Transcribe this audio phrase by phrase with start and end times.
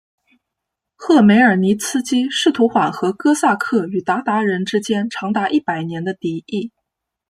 [0.95, 6.71] 赫梅尔尼茨基试图缓和哥萨克与鞑靼人之间长达一百年的敌意。